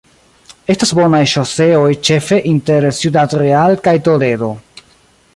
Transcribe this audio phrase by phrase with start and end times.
[0.75, 4.49] Estas bonaj ŝoseoj ĉefe inter Ciudad Real kaj Toledo.